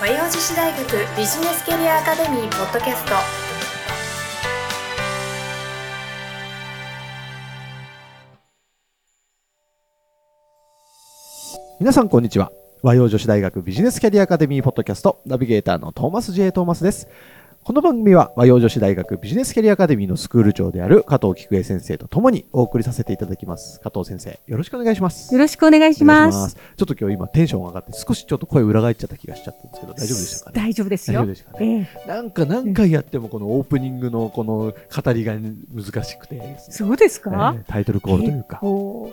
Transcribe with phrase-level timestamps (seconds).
[0.00, 3.12] 和洋女子大学ビジネスキャリアアカデミーポッドキャスト
[11.78, 12.50] 皆さんこんにちは
[12.82, 16.50] 和洋女子大学ビジネスキャリアアカデミーポッドキャストナビゲーターのトーマス J.
[16.50, 17.06] トーマスです
[17.70, 23.78] この番組は和洋女子大学ビジネスキャリアアカデミーのスクール長である加藤菊江先生とともにお送りさせていただきます。
[23.78, 25.32] 加藤先生よろしくお願いします。
[25.32, 26.56] よろしくお願いしお願います。
[26.56, 30.60] ちょっと今日今テンション上がって少しちょっと声裏返っちゃった気がしちゃったんですけど大丈夫でしたかね？
[30.60, 31.20] 大丈夫ですよ。
[31.20, 31.88] 大丈夫でしたかね？
[31.96, 32.08] ええ。
[32.08, 35.36] なんか何回やってもこのオープニングのこの語りが
[35.72, 36.34] 難しくて。
[36.34, 38.56] ね、そうですか、えータイトルコールというか。
[38.56, 39.12] 結構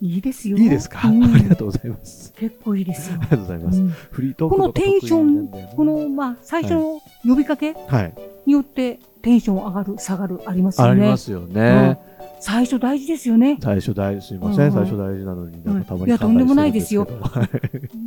[0.00, 0.56] いいですよ。
[0.56, 1.24] いいですか、うん。
[1.24, 2.32] ありがとうございます。
[2.36, 3.18] 結構いいですよ。
[3.20, 3.24] あ。
[3.24, 3.88] りがとうございます、うん。
[3.88, 8.14] フリートークこのテンションこの、まあ、最初の呼びかけはい。
[8.46, 10.90] によってテンション上がる、下がる、ありますよね。
[10.90, 11.98] ありますよね。
[12.44, 13.56] 最初大事ですよね。
[13.58, 14.72] 最初大事、すいません、うん。
[14.74, 17.08] 最初大事なのに、なんかたまにいやとんでもないですよ。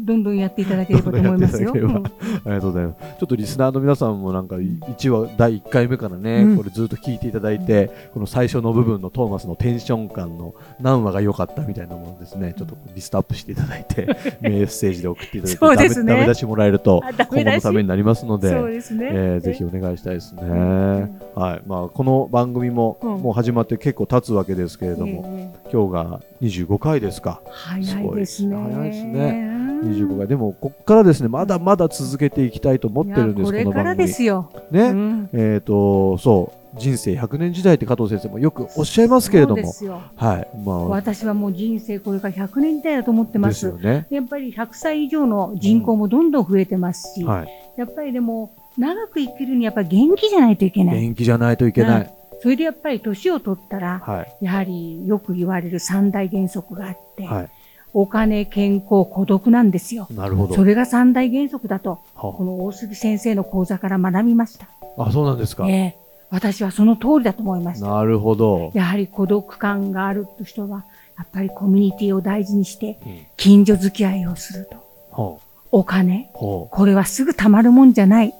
[0.05, 1.73] どんどんやっていただければと思いますよ。
[1.73, 2.99] ありがとうございます。
[2.99, 6.57] ちょっとリスナーの皆さんもなんか1話、第1回目からね、うん。
[6.57, 14.05] これずっと聞いていただいて、この最初の部分のトーマスのテンション感の何話が良かったみたいなものですね、ちょっとリストアップしていただいて、
[14.39, 16.13] メッセージで送っていただいて、そうですね。
[16.13, 19.09] ダメ出しもらえると今後のためになりますので、そうですね。
[19.11, 20.43] えーぜひお願いしたいですね。
[20.43, 21.19] ん。
[21.33, 21.61] はい。
[21.65, 23.21] まあ、この番組もうん。
[23.21, 27.41] もう始まって結構経つわけですけれども、ええ今日が25回ですか。
[27.51, 28.55] 早いですね。
[28.55, 30.27] 早いですねうん25回。
[30.27, 33.95] でも、こっからですね、まだまだ続けていきたいと思ってるんです、これから。
[33.95, 34.49] ですよ。
[34.71, 34.81] ね。
[34.81, 39.73] うんえっ、と、そう、人生100年時代って加藤先生もよくおっしゃいますけれども。
[40.15, 40.47] はい。
[40.65, 43.65] まあ、私はもう人生これから100年時代だと思ってまですす。
[43.67, 44.07] よね。
[44.09, 47.47] やっぱり100歳以上の人口もどんどん増えてますし、はい。
[47.77, 51.01] やっぱりでも長く生きるにやっぱり元気じゃないといけない。
[51.01, 52.13] 元気じゃないといけない。
[52.41, 54.45] それでやっぱり年を取ったら、はい。
[54.45, 57.47] やはりよく言われる三大原則があって、は
[57.93, 60.07] お金、健康、孤独なんですよ。
[60.09, 60.13] い。
[60.13, 60.55] なるほど。
[60.55, 64.67] それが三大原則だと、こはの大杉先生の講座から学びました。
[64.97, 65.67] あ、そうなんですか。
[65.67, 67.87] ええ私はその通りだと思いました。
[67.87, 68.71] なるほど。
[68.73, 70.83] やはり孤独感がある人は、
[71.17, 74.77] やっぱりコミュニティを大事にして、うん近所付き合いをすると。
[75.09, 75.67] ほう。
[75.71, 78.33] お金、ほこれはすぐ貯まるもんじゃない。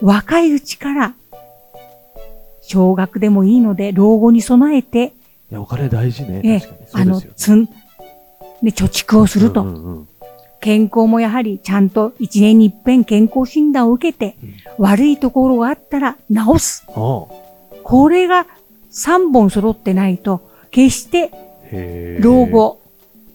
[0.00, 1.14] 若いうちから、
[2.62, 5.12] 少額でもいいので、老後に備えて、
[5.50, 5.54] う。
[5.54, 6.40] いや、お金大事ね。
[6.44, 7.02] ええ確かに。
[7.02, 7.66] あの、そうですよね。
[7.68, 9.62] つん、で、貯蓄をすると。
[9.62, 10.08] うんうんうん
[10.62, 16.84] 健康もやはりちゃんと一年に一遍健康診断を受けて、うん悪いところがあったら治す。
[16.86, 17.28] ほ
[17.82, 18.46] これが
[18.92, 21.30] 3本揃ってないと、決して
[22.20, 22.81] 老後、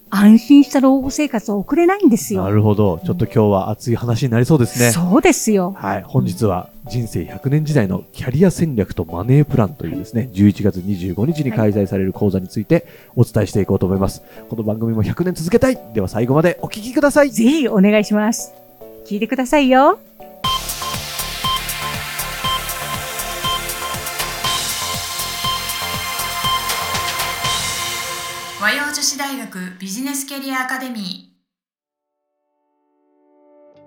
[0.09, 2.44] 安心した老後生活を送れないんですよ。
[2.44, 3.00] なるほど。
[3.06, 4.91] ちょっと今日は熱い話になりそうですね。
[4.91, 5.75] そうですよ。
[5.78, 6.03] はい。
[6.03, 12.85] 本日は人生100年時代のキャリア戦略とマネープランというですね、11月25日に開催される講座について
[13.16, 14.22] お伝えしていこうと思います。
[14.50, 15.79] この番組も100年続けたい。
[15.94, 17.31] では最後までお聞きください。
[17.31, 18.53] ぜひお願いします。
[19.06, 20.00] 聞いてくださいよ。
[28.79, 31.33] 和洋女子大学ビジネスキャリアアカデミ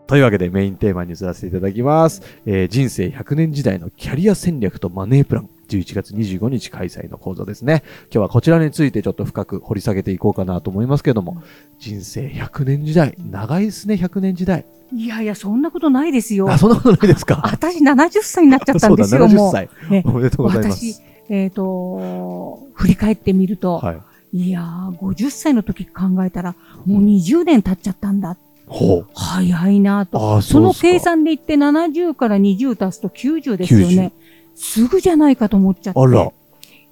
[0.09, 2.23] というわけでメインテーマに移らせていただきます。
[2.45, 5.49] えー人生100年時代のキャリア戦略とマネープラン。
[5.69, 7.85] 11月25日開催の講座ですね。
[8.07, 11.41] 今日はこちらについてちょっと深く掘り下げていこうかなと思いますけども、
[11.79, 13.15] 人生100年時代。
[13.31, 14.65] 長いですね、100年時代。
[14.93, 16.51] いやいや、そんなことないですよ。
[16.51, 17.41] あ、そんなことないですか？
[17.45, 19.53] 私70歳になっちゃったんですよ、そうだ、70もう。
[19.53, 19.69] 歳。
[19.89, 20.85] ねおめでとうございます。
[20.85, 24.01] 私、えっ、と、振り返ってみると、はい。
[24.33, 26.55] い、やー、50歳の時考えたら、
[26.87, 28.37] もう20年経っちゃったんだ。
[28.67, 29.07] ほう。
[29.15, 30.35] 早いなと。
[30.35, 34.13] ああ、その計算で言って70から20足すと90ですよね。
[34.55, 36.01] すぐじゃないかと思っちゃって。
[36.01, 36.31] あら。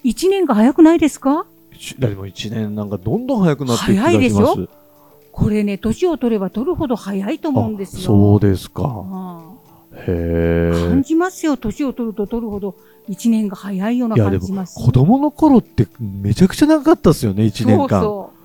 [0.03, 1.45] 1年が早くないですか？
[1.77, 4.17] しでも1年なんかどんどん早くなっていく気がします。
[4.17, 4.69] 早いでしょ
[5.31, 8.01] これね、年を取れば取るほど早いと思うんですよ。
[8.01, 8.83] あそうですか。
[10.05, 11.01] 感え。
[11.03, 11.57] じますよ。
[11.57, 12.75] 年を取ると取るほど
[13.09, 14.75] 1年が早いようないやでも感じます。
[14.75, 17.89] 子供の頃ってめちゃくちゃ長かったですよね、1年間。
[17.89, 18.39] そうそう。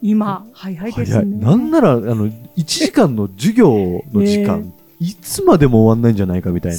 [0.00, 1.24] 今、早いです。
[1.24, 1.36] ね。
[1.38, 2.32] なんなら、あの、1
[2.64, 6.78] 時間の授業の時間、ね いつまでも終わんないんじゃないかみたいな。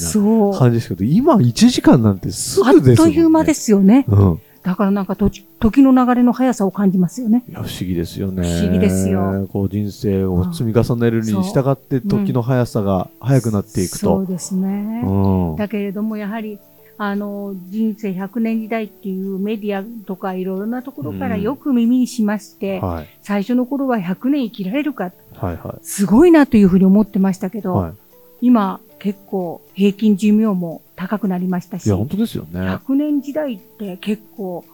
[0.58, 3.16] 感じですけど、今1時間なんてすあっぐですもんね。
[3.16, 4.06] という間ですよね。
[4.10, 4.42] うん。
[4.70, 7.44] だからなんか時の流れの速さを感じますよね。
[7.50, 8.44] いや、不思議ですよね。
[8.44, 9.48] 不思議ですよ。
[9.52, 13.98] こう人生を積み重ねるに従って時の速さが速くなっていくと。
[13.98, 15.02] そうですね。
[15.08, 15.56] うん。
[15.56, 16.60] だけれども、やはり、
[17.00, 23.08] あの、人生100年時代っていうメディアとかいろいろなところからよく耳にしまして、はい。
[23.24, 27.62] 最初の頃は100年生きられるか、はいはすごいなというふうに思ってましたけい。
[27.64, 27.94] ど、はい。
[28.42, 32.60] 今結構平均寿命も高くなりましたし、いや、本当ですよね。
[32.60, 34.66] 100年時代って結構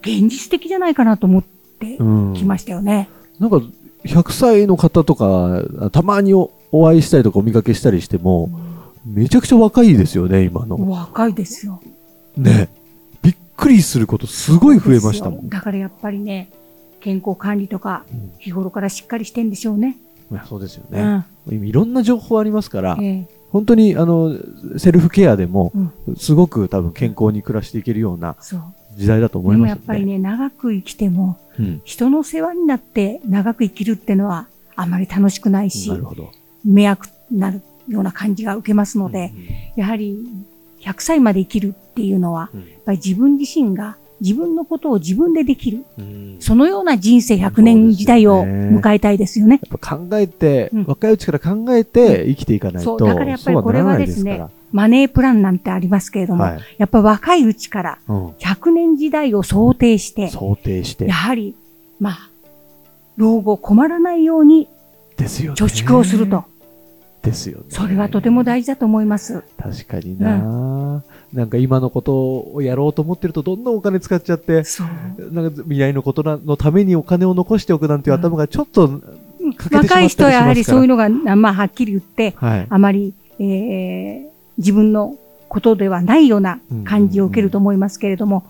[0.00, 2.34] 現実的じゃないかなと思ってうん。
[2.34, 3.08] きましたよね。
[3.38, 3.60] なんか、
[4.04, 8.50] 100歳の方とか、たまにおお会いしたりとかお見かけしたりしても、
[9.04, 10.88] めちゃくちゃ若いですよね、今の。
[10.88, 11.80] 若いですよ。
[12.36, 12.68] ね。
[13.22, 15.48] びっくりすることすごい増えましたもん。
[15.48, 16.50] だからやっぱりね、
[17.00, 19.96] 健康管理とかうん日頃からしっかりしてんでしょうね。
[20.30, 21.24] いやそうですよね。
[21.48, 21.56] うん。
[21.56, 24.36] 今いろんな情報ありますから、ええ本当にあの
[24.78, 25.72] セルフケアでも
[26.06, 28.36] うんすごく多分健康に暮らしていけるような。
[28.96, 29.80] 時代だと思いでもますよね。
[29.80, 36.32] やっぱりね、長く生きても、うん、人の世話になって長く生きるってのはあまり楽しくないしな、るほど。
[36.64, 39.32] 迷惑になるような感じが受けますので、
[39.76, 40.16] やはり
[40.80, 49.60] 100歳まで生きるっていうのは、うんやっぱり自分自身が自分のことを自分でできる、うんそのような人生100年時代を迎えたいですよね。
[49.62, 61.14] やっぱ考えて、うん若いうちから考えて生きていかないと、そうだからやっぱりこれはですねそうならないマネープランなんてありますけれども、はいやっぱ若いうちからですからうん100年時代を想定して、想定してや。
[61.14, 61.54] はり、
[61.98, 62.30] まあ、
[63.16, 64.68] 老後困らないように
[65.16, 65.56] ですよね。
[65.56, 66.44] 貯蓄をすると。
[67.22, 67.64] ですよね。
[67.70, 69.42] それはとても大事だと思います。
[69.58, 74.62] 確かにな、なんか今のことをやろうと思ってるとどんどんお金使っちゃって。
[75.32, 82.66] なんか未来のことなのためにお金を残しておくなんていう頭がちょっと、欠けてしまったりしますから若い人はやはりそういうのが、まあ、はっきり言って、はい。
[82.68, 85.16] あまり、えー自分の
[85.48, 88.44] ことではないような感じを受けると思いますけれども、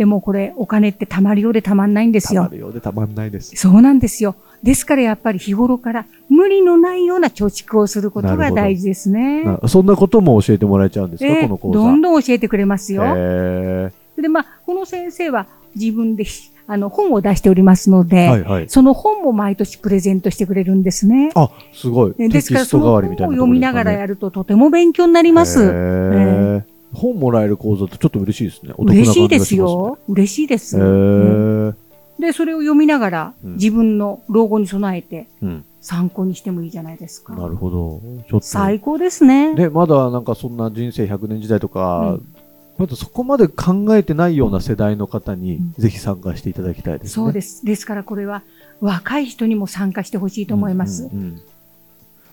[0.00, 2.44] でもこれ、お金って貯まるようで貯まんないんですよ。
[2.44, 3.54] たまるようでたまんないです。
[3.54, 4.34] そうなんですよ。
[4.62, 9.44] ですからやっぱり日頃から無理のないような貯蓄をすることが大事ですね。
[9.44, 11.80] なそんなことも教えてもらえちゃうんですか、ええこの講座。
[11.80, 13.02] どんどん教えてくれますよ。
[13.14, 18.68] へで、まあ、この先生は自分でひあの本を出しておりますのーで、はいはい。
[18.70, 21.32] その本も毎年プレゼントしてくれるんですね。
[21.34, 22.14] あ、すごい。
[22.18, 25.62] えですから、その本を読みながらやるととても勉強になります。
[25.62, 26.49] へー
[26.92, 28.72] 本もらえる講座ってちょっと嬉しいですね。
[28.76, 29.56] お得な嬉しいです。
[29.56, 29.98] よ。
[30.08, 30.76] 嬉しいです。
[30.76, 31.74] へー
[32.18, 35.64] で、それを読みながら、うん自分の老後に備えてうん。
[35.80, 37.34] 参考にしてもいいじゃないですか。
[37.34, 38.02] なるほど。
[38.28, 38.46] ちょっと。
[38.46, 39.54] 最高ですね。
[39.54, 42.34] で、まだなんかそんな人生100年時代とか、うん
[42.78, 47.10] まだそこまで考えてないような世代の方にうん、ぜひ参加していただきたいですね。
[47.10, 47.62] そうです。
[47.62, 48.42] ですからこれは
[48.80, 51.04] 若い人にも参加してほしいと思います。
[51.04, 51.42] うんうんうん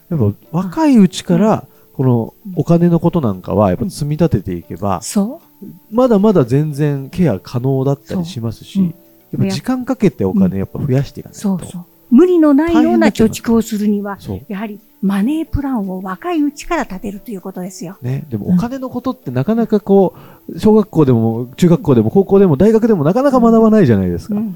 [0.09, 5.41] やっぱ若いうちから、このお金のことなんかは、やっぱ積み立てていけば、そ
[5.89, 8.93] まだまだ全然ケア可能だったりしますし、
[9.31, 11.41] やっぱ時間かけてお金やっぱ増やしていかう、ないと。
[11.41, 11.85] そうそう。
[12.11, 17.97] 無理のないような貯蓄をするには、やはりマネープランを若いうちから立てるということですよ。
[18.03, 20.13] ね、でもお金のことってなかなかこ
[20.47, 24.35] う、小学校でも中学校でも高校でも大学でもなかなか学ばないじゃないですか。
[24.35, 24.55] うん。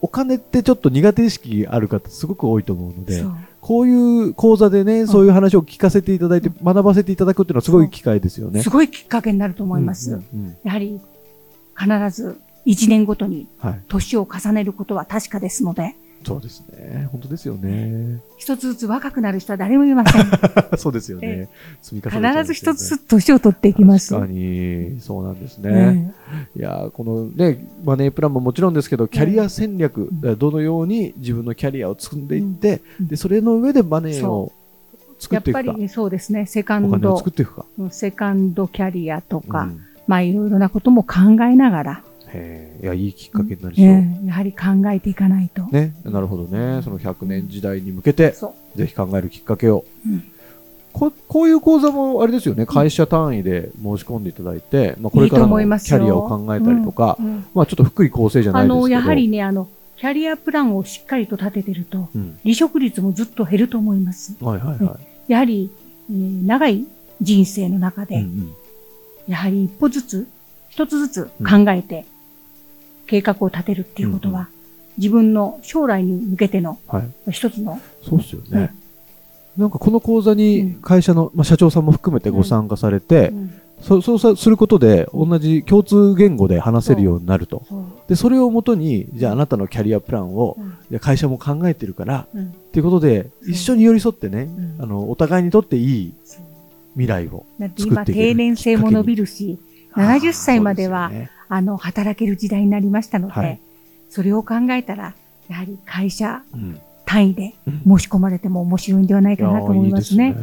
[0.00, 3.24] お金ってちょっと苦手意識ある方すごく多いと思うので。
[3.68, 3.92] こうい
[4.30, 8.62] う講座でね、そういう話を聞かせていただいて、学ばせていただくっていうのはすごい機会ですよね。
[8.62, 10.12] すごいきっかけになると思います。
[10.12, 10.98] うんうんうんやはり
[11.76, 13.80] 必ず1年ごとにはい。
[13.88, 17.08] 年を重ねることは確かですので、そうですね。
[17.10, 18.20] 本当ですよね。
[18.36, 20.26] 一つずつ若くなる人は誰もいません。
[20.76, 21.48] そうですよね。
[21.82, 24.14] 積み重ね必ず一つずつ年を取っていきます。
[24.14, 26.12] 確かに、そうなんですね。
[26.56, 37.64] えいやーこのね、マネープランももちろんですけど、キャリア戦略、どのように自分のキャリアを積んでいって、うんで、それの上でマネーをえ作っていくか、やっぱりそうですね、セカンお金をド作、っていくか。
[37.90, 43.84] セカンドキャリアとか、うんまあいろいろなことも考えながら、へーいや、いいきっかけになりそう。
[43.84, 45.62] ええやはり考えていかないと。
[45.64, 46.82] ね、なるほどね。
[46.82, 48.34] その100年時代に向けて。
[48.76, 49.84] ぜひ考えるきっかけを。
[50.06, 50.24] うん
[50.92, 64.34] ここういう講座もあれですよね、会社単位で申し込んでいただいて、まあ、これからのキャリアを考えたりとか、うんまあちょっと福利厚生じゃないですけど、やはりね、あの、キャリアプランをしっかりと立ててると、うん、離職率もずっと減ると思います。
[64.40, 64.98] はいはいは
[65.28, 65.70] やはり、
[66.10, 66.84] えー長い
[67.20, 68.06] 人生の中い。
[68.06, 68.54] で、うんうん
[69.28, 70.26] やはり一歩ずつ、
[70.70, 72.06] 一つずつ考えて、
[73.08, 74.58] 計画を立てるっていうことは、うん
[74.98, 77.30] 自分の将来に向けてのはい。
[77.30, 78.74] 一つの、そうですよね。
[79.56, 83.54] なんかこの講座に会社の、まあ、社長さんも含めてご参加されて、うん。
[83.80, 87.62] そそうさすることで同じ共通言語で話せるようになると。
[88.08, 90.56] で、それをもとに、じゃああなたのキャリアプランを、
[90.90, 90.98] うん。
[90.98, 92.46] 会社も考えてるから、うん。
[92.46, 94.82] っていうことで、一緒に寄り添ってね、うん。
[94.82, 96.14] あの、お互いにとっていい
[96.94, 99.60] 未来をだって今、作っていける定年制も伸びるし、
[99.94, 101.12] 70歳までは、
[101.48, 103.60] あの、働ける時代になりましたので、はい。
[104.08, 105.14] それを考えたら、
[105.48, 110.36] やはり会社うん単位でうん申し込まれても面白いんではないかなと思いますね。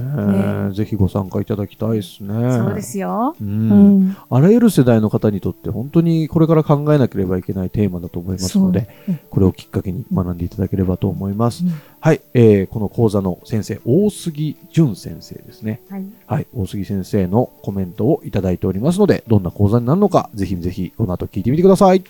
[0.73, 2.33] ぜひご参加いただきたいですね。
[2.57, 3.35] そうですよ。
[3.39, 4.17] ううんん。
[4.31, 11.63] あらゆる世代の方にとって本当にこれから考えなければいけないテーマだと思いますので、うんこれをきっかけに学んでいただければと思います。
[11.63, 15.81] うんはい、えーこの講座の先生、大杉淳先生ですね。
[15.89, 16.05] はい。
[16.25, 22.03] はい、大杉先生のコメントをいただいておりますので、どんな講座になるのか、ぜひぜひこの後聞いてみてください。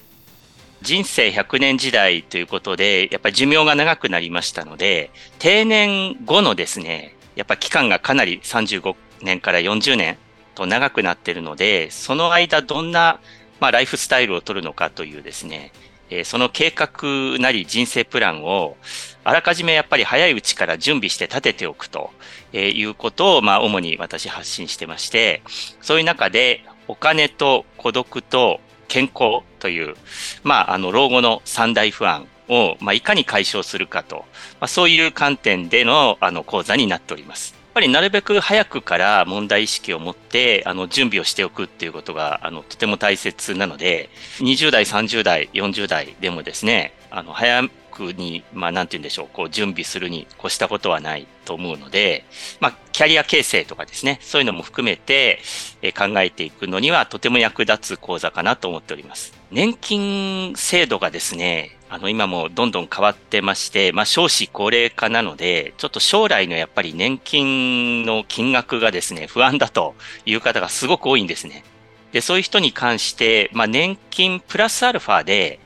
[0.86, 10.18] 人生100年時代ということで、やっぱり寿命が長くなりましたので、定年後のですね、やっぱ期間がかなり35年から40年
[10.54, 13.20] と長くなっているので、その間どんな、
[13.60, 15.72] まあ、ライフスタイルを取るのかというですね、
[16.12, 18.78] えー、その計画なり人生プランを
[19.24, 22.12] あらかじめやっぱり早いうちから準備して立てておくと
[22.54, 25.42] えいうことを、まあ、主に私発信してまして、
[25.82, 28.62] そういう中でお金と孤独と
[28.96, 29.96] 健康という、
[30.44, 34.20] まあ、あの、老後の三大不安を、まあ、いかに解消するかと、
[34.62, 37.54] まあ、そういう観点での、あの、講座になっております。
[37.56, 44.10] やっぱりなるべく早くから問題意識を持って、あの、準備をしておくっていうことが、あの、とても大切なので、
[44.40, 47.64] 20代、30代、40代でもですね、あの、早
[47.96, 52.26] くに、まあ、なんて言うんでしょう、こう、準備するに越したことはないと思うので、
[52.60, 55.40] まあ、キャリア形成とかですね、そういうのも含めて、
[55.82, 59.34] え考えていくのにはとても役立つ講座かなと思っております。
[59.52, 71.64] 年金制度がですね、あの、今もどんどん変わってまして、まあ、少子高齢化なので、ちょっと将来のやっぱり年金の金額がですね、不安だという方がすごく多いんですね。
[72.12, 75.60] で、そういう人に関して、まあ、年金プラスアルファで、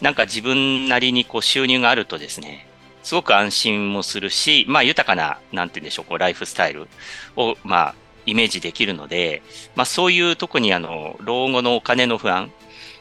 [0.00, 2.66] なんか自分なりにこう収入があるとですね、
[3.02, 6.88] すごく安心もするし、まあ、豊かな、なんて言うんでしょう、こう、ライフスタイル
[7.36, 7.94] を、まあ、
[8.26, 9.42] イメージできるので、
[9.76, 12.50] まあ、そういう特にあの、老後のお金の不安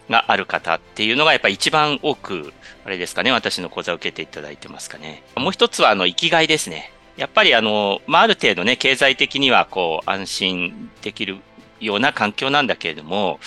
[0.10, 2.54] がある方っていうのがやっぱ一番多く、
[2.86, 5.24] あれですかね、私の講座を受けていただいてますかね。
[5.36, 6.92] もう一つはあの、生きがいですね。
[7.18, 11.38] やっぱりあの、まあ、ある程度ね、経済的にはこう、安心できる
[11.86, 13.40] ような環境なんだけれども、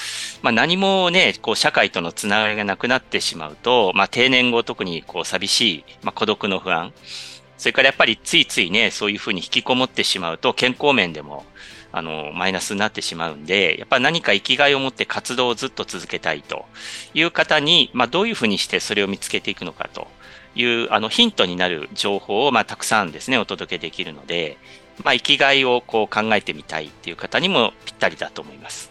[0.43, 6.93] まあ、何もね、こう社会とのつながりがなくなってしまうと、まあ、定年後特にこう寂しい、まあ、孤独の不安、
[7.59, 11.45] それからやっぱりついついね、そういうふうに引きこもってしまうと健康面でも、
[11.91, 16.67] あの、マイナスになってしまうんで、やっぱ何か生きがいを持って活動をずっと続けたいと
[17.15, 20.07] いう方に、まあ、どういうふうにしてそれを見つけていくのかと
[20.55, 24.59] いう、あの、ヒントになる情報を、まあ、たくさんですね、お届けできるので、
[25.05, 28.91] まあ、生きがいをこう考えてみたいっていう方にもぴったりだと思います。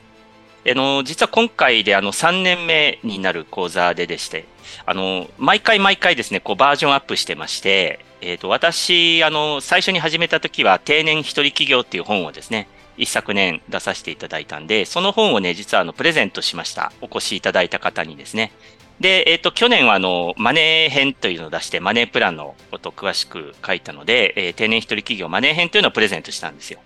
[0.70, 4.46] あの、実は今回であの3年目になる講座ででして、
[4.86, 16.92] あの、毎回毎回ですね、こうバージョンアップしてまして、えっ、ー、と、私、あの、最初に始めた時は定年一人企業っていう本をですね、一昨年出させていただいたんで、その本をね、実はあの、プレゼントしました。
[17.02, 18.52] お越しいただいた方にですね。
[19.00, 26.80] で、えっ、ー、と、去年はあの、マネー編というのを出して、マネープランのことを詳しく書いたので、えー、定年一人企業マネー編というのをプレゼントしたんですよ。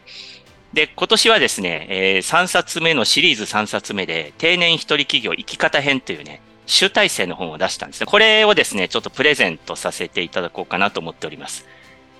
[0.74, 8.06] で、今年はですね、えー、3冊目のシリーズ3冊目で、定年一人企業生き方編というね、集大成の本を出したんですね。
[8.06, 11.66] これをですね、ちょっとプレゼントさせていただこうかなと思っております。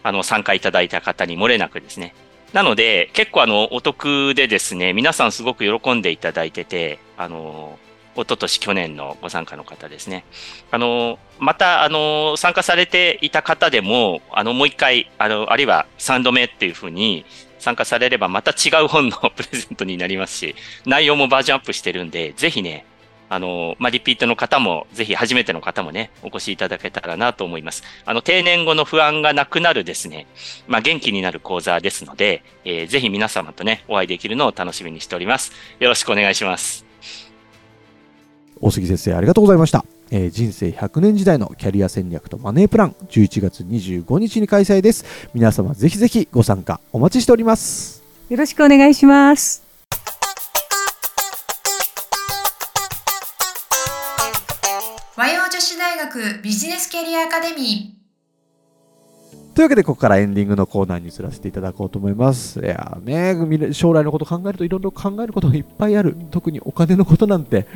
[0.04, 2.14] あの、参加いただいた方に漏れなくですね。
[2.54, 7.80] なので、結構あの、お得でですね、皆さんすごく喜んでいただいてて、あの、お
[8.26, 10.26] ととし去年のご参加の方ですね。
[10.70, 17.26] あの、また、あの、参加されていた方でも、あの、もう一回、あの、あるいは3度目っていうふうに
[17.60, 22.86] 参加されれば、また違う本の プレゼントになりますし、内容もバージョンアップしてるんで、ぜひね、
[23.30, 27.82] あの、まあ、リピートの方も、ぜひ初めての方もね、お越しいただけたらなと思います。
[28.06, 30.28] あの、定年後の不安がなくなるですね、
[30.68, 35.54] まあ、元気になる講座ですので、えー、ぜひ皆様とね、お会いできるのを楽しみにしております。
[35.80, 36.91] よろしくお願いします。
[38.62, 39.84] 大杉先生ありがとうございました。
[40.12, 45.06] えー、人生100年時代のキャリア戦略とマネープラン11月25日に開催です。
[45.34, 48.04] 皆様ぜひぜひご参加お待ちしております。
[48.30, 49.64] よろしくお願いします。
[55.16, 58.01] 和洋女子大学ビジネスキャリアアカデミー
[59.54, 62.60] というわけで、ここからエンディングのコーナーに移らせていただこうと思います。
[62.62, 63.36] いやね、
[63.74, 66.16] 将来のこと考えるといろいろ考えることがいっぱいある。
[66.32, 67.68] 特にお金のことなんて、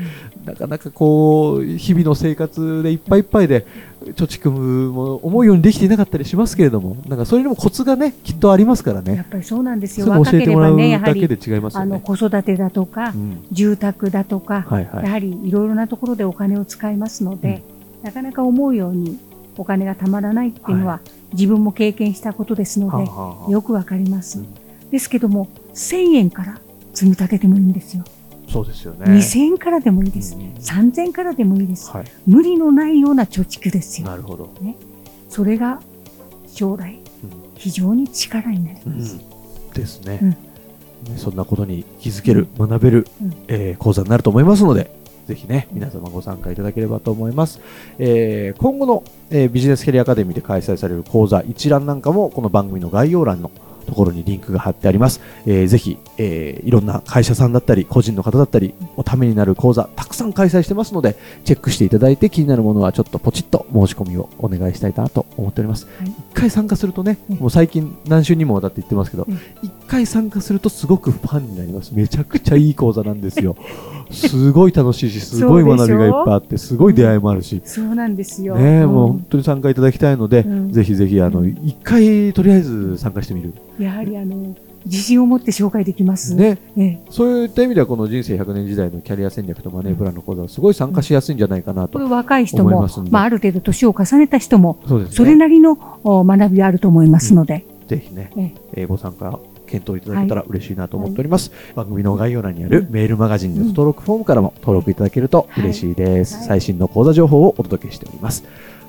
[0.45, 3.65] なかなかこう、日々の生活でいっぱいいっぱいで、
[4.05, 9.15] 貯蓄も思うようにできていなかったりしますけれども、なんかそれにもコツがね、きっとありますからね。
[9.15, 10.07] やっぱりそうなんですよ。
[10.07, 11.27] 若ければね、やはり、
[11.73, 17.63] あの子育てだとか、うん、住宅だとか、はいはい、やはりいろいろなところでお金を使いますので、
[17.99, 19.19] うん、なかなか思うように
[19.57, 22.89] お金がたまらないっていうのは、はい自分も経験したことですの
[23.45, 24.43] で、よくわかります。
[24.89, 26.59] ですけども、1000円から
[26.93, 28.05] 積み立ててもいいんですよ。
[28.49, 29.05] そうですよね。
[29.05, 30.35] 2000円からでもいいです。
[30.35, 34.07] うん、3000円からでもいいです、はい、無理のないような貯蓄ですよ。
[34.07, 34.49] なるほど。
[34.61, 34.77] ね。
[35.29, 35.81] それが
[36.47, 36.99] 将来、
[37.55, 39.17] 非常に力になります。
[39.17, 40.19] うん、ですね。
[41.09, 44.89] うん、そんなことに気づける、学べる、うん、えー、講座になると思いますので、
[45.25, 47.59] ぜひね、皆様ご参加いただければと思います。
[47.97, 53.49] えー、今後の、えー、ビジネスキャリアアカデミーで開催される講座一覧なんかも、この番組の概要欄の
[53.85, 55.21] ところにリンクが貼ってあります。
[55.45, 61.15] えー、ぜひ、えー、いろんな会社さんだったり、個人の方だったり、おためになる講座、たくさん開催してますので、
[61.45, 65.87] チェックしていただいて気になるものはちょっとポチッと申し込みをお願いしたいなと思っております。
[66.01, 69.27] 一、はい、回参加するとね、もう最近何週にもわたって言ってますけど、
[69.61, 71.93] 一、回参加するとすごくファンになります。
[71.93, 73.55] めちゃくちゃいい講座なんですよ。
[74.11, 77.61] すごい楽しいし、すごい学びがいっぱいあって、すごい出会いもあるし。
[77.65, 78.55] そうなんですよ。
[78.55, 83.53] ね、うん、もう本当に参加いただきたいので、うん、ぜひぜひ、あの、一回とりあえず参加してみる。
[83.79, 86.35] やはりあの、自信を持って紹介できます。
[86.35, 86.59] ね。
[86.75, 92.23] ねそういった意味では、この人生100年時代のキャリア戦略とマネープランの講座はすごい参加しやすいんじゃないかなと思います。
[92.23, 97.65] 若い人も、まあ、ある程度年を重ねた人も、そ,、れなりの学びがあると思いますので。
[97.81, 98.31] うん、ぜひね、
[98.73, 108.43] えー、ご参加検討いただけたら嬉しいなと思っております、はい、番組の概要欄にあるメールマガジンの登録フォームからも登録いただけると嬉しいです、はい、最新の講座情報をお届けしております。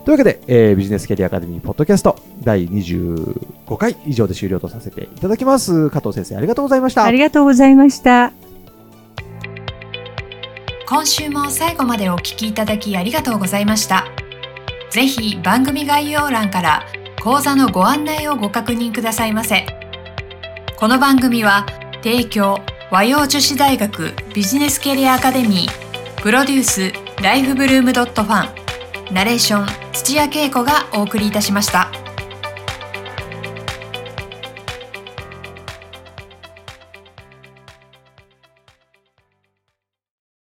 [0.06, 5.90] というわけで、えー、ビジネスキャリアアカデミーポッドキャスト第25回以上で終了とさせていただきます。
[5.90, 7.02] 加藤先生ありがとうございました。
[7.02, 8.32] ありがとうございました。
[10.88, 14.06] 今週も最後までお聞きいただきありがとうございました。
[14.90, 16.86] ぜひ番組概要欄から
[17.20, 19.85] 講座のご案内をご確認くださいませ。
[20.78, 21.64] この番組は
[22.04, 22.58] 提供
[22.90, 26.92] 和洋女子大学ビジネスキャリアアカデミープロデュース
[27.22, 28.52] ライフブルームドットファ
[29.10, 32.05] ンナレーション土屋恵子がお送りいたしました。